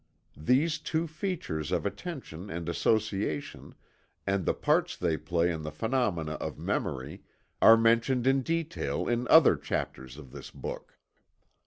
[0.43, 3.75] These two features of attention and association,
[4.25, 7.21] and the parts they play in the phenomena of memory,
[7.61, 10.97] are mentioned in detail in other chapters of this book.